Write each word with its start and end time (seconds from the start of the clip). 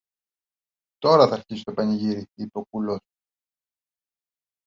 Τώρα 0.97 1.27
θ' 1.27 1.31
αρχίσει 1.31 1.63
το 1.63 1.73
πανηγύρι, 1.73 2.25
είπε 2.35 2.57
ο 2.57 2.63
κουλός. 2.63 2.99